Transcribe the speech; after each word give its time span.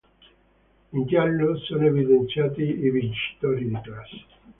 In 0.93 1.05
giallo 1.05 1.59
sono 1.59 1.85
evidenziati 1.85 2.63
i 2.63 2.89
vincitori 2.89 3.67
di 3.69 3.77
classe. 3.83 4.25